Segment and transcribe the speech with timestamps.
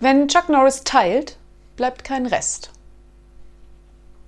[0.00, 1.36] Wenn Chuck Norris teilt,
[1.74, 2.70] bleibt kein Rest.